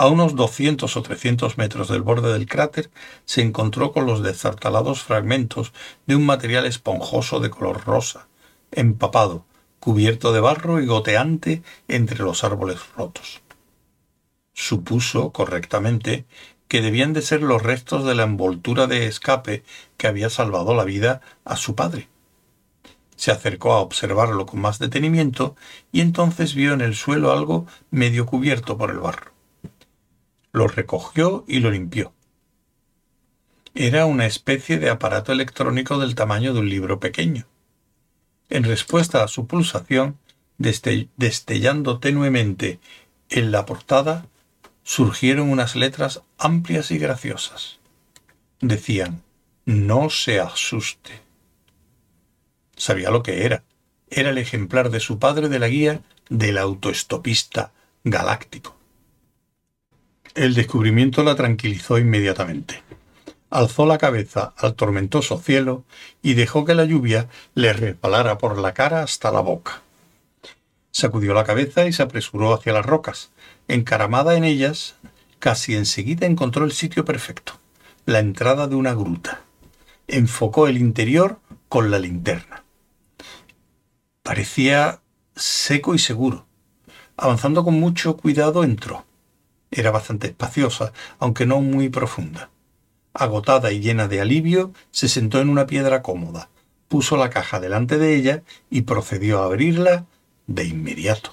A 0.00 0.06
unos 0.06 0.36
200 0.36 0.96
o 0.96 1.02
300 1.02 1.58
metros 1.58 1.88
del 1.88 2.02
borde 2.02 2.32
del 2.32 2.46
cráter 2.46 2.88
se 3.24 3.42
encontró 3.42 3.90
con 3.90 4.06
los 4.06 4.22
desartalados 4.22 5.02
fragmentos 5.02 5.72
de 6.06 6.14
un 6.14 6.24
material 6.24 6.66
esponjoso 6.66 7.40
de 7.40 7.50
color 7.50 7.84
rosa, 7.84 8.28
empapado, 8.70 9.44
cubierto 9.80 10.32
de 10.32 10.38
barro 10.38 10.80
y 10.80 10.86
goteante 10.86 11.64
entre 11.88 12.20
los 12.20 12.44
árboles 12.44 12.78
rotos. 12.96 13.42
Supuso 14.54 15.32
correctamente 15.32 16.26
que 16.68 16.80
debían 16.80 17.12
de 17.12 17.22
ser 17.22 17.42
los 17.42 17.60
restos 17.60 18.04
de 18.04 18.14
la 18.14 18.22
envoltura 18.22 18.86
de 18.86 19.06
escape 19.06 19.64
que 19.96 20.06
había 20.06 20.30
salvado 20.30 20.76
la 20.76 20.84
vida 20.84 21.22
a 21.44 21.56
su 21.56 21.74
padre. 21.74 22.06
Se 23.16 23.32
acercó 23.32 23.72
a 23.72 23.80
observarlo 23.80 24.46
con 24.46 24.60
más 24.60 24.78
detenimiento 24.78 25.56
y 25.90 26.02
entonces 26.02 26.54
vio 26.54 26.72
en 26.72 26.82
el 26.82 26.94
suelo 26.94 27.32
algo 27.32 27.66
medio 27.90 28.26
cubierto 28.26 28.78
por 28.78 28.92
el 28.92 29.00
barro. 29.00 29.37
Lo 30.52 30.68
recogió 30.68 31.44
y 31.46 31.60
lo 31.60 31.70
limpió. 31.70 32.12
Era 33.74 34.06
una 34.06 34.26
especie 34.26 34.78
de 34.78 34.90
aparato 34.90 35.32
electrónico 35.32 35.98
del 35.98 36.14
tamaño 36.14 36.52
de 36.52 36.60
un 36.60 36.68
libro 36.68 36.98
pequeño. 36.98 37.46
En 38.48 38.64
respuesta 38.64 39.22
a 39.22 39.28
su 39.28 39.46
pulsación, 39.46 40.18
destellando 40.56 41.98
tenuemente 41.98 42.80
en 43.28 43.52
la 43.52 43.66
portada, 43.66 44.26
surgieron 44.82 45.50
unas 45.50 45.76
letras 45.76 46.22
amplias 46.38 46.90
y 46.90 46.98
graciosas. 46.98 47.78
Decían, 48.60 49.22
no 49.66 50.08
se 50.08 50.40
asuste. 50.40 51.20
Sabía 52.74 53.10
lo 53.10 53.22
que 53.22 53.44
era. 53.44 53.64
Era 54.08 54.30
el 54.30 54.38
ejemplar 54.38 54.88
de 54.90 55.00
su 55.00 55.18
padre 55.18 55.50
de 55.50 55.58
la 55.58 55.68
guía 55.68 56.00
del 56.30 56.56
autoestopista 56.56 57.72
galáctico. 58.02 58.77
El 60.38 60.54
descubrimiento 60.54 61.24
la 61.24 61.34
tranquilizó 61.34 61.98
inmediatamente. 61.98 62.84
Alzó 63.50 63.86
la 63.86 63.98
cabeza 63.98 64.54
al 64.56 64.76
tormentoso 64.76 65.40
cielo 65.40 65.82
y 66.22 66.34
dejó 66.34 66.64
que 66.64 66.76
la 66.76 66.84
lluvia 66.84 67.28
le 67.54 67.72
resbalara 67.72 68.38
por 68.38 68.56
la 68.56 68.72
cara 68.72 69.02
hasta 69.02 69.32
la 69.32 69.40
boca. 69.40 69.82
Sacudió 70.92 71.34
la 71.34 71.42
cabeza 71.42 71.86
y 71.86 71.92
se 71.92 72.04
apresuró 72.04 72.54
hacia 72.54 72.72
las 72.72 72.86
rocas. 72.86 73.32
Encaramada 73.66 74.36
en 74.36 74.44
ellas, 74.44 74.94
casi 75.40 75.74
enseguida 75.74 76.24
encontró 76.24 76.64
el 76.64 76.70
sitio 76.70 77.04
perfecto, 77.04 77.54
la 78.06 78.20
entrada 78.20 78.68
de 78.68 78.76
una 78.76 78.94
gruta. 78.94 79.40
Enfocó 80.06 80.68
el 80.68 80.78
interior 80.78 81.40
con 81.68 81.90
la 81.90 81.98
linterna. 81.98 82.62
Parecía 84.22 85.00
seco 85.34 85.96
y 85.96 85.98
seguro. 85.98 86.46
Avanzando 87.16 87.64
con 87.64 87.74
mucho 87.80 88.16
cuidado 88.16 88.62
entró. 88.62 89.07
Era 89.70 89.90
bastante 89.90 90.28
espaciosa, 90.28 90.92
aunque 91.18 91.46
no 91.46 91.60
muy 91.60 91.88
profunda. 91.88 92.50
Agotada 93.12 93.72
y 93.72 93.80
llena 93.80 94.08
de 94.08 94.20
alivio, 94.20 94.72
se 94.90 95.08
sentó 95.08 95.40
en 95.40 95.48
una 95.48 95.66
piedra 95.66 96.02
cómoda, 96.02 96.50
puso 96.88 97.16
la 97.16 97.30
caja 97.30 97.60
delante 97.60 97.98
de 97.98 98.14
ella 98.14 98.42
y 98.70 98.82
procedió 98.82 99.42
a 99.42 99.46
abrirla 99.46 100.06
de 100.46 100.64
inmediato. 100.64 101.32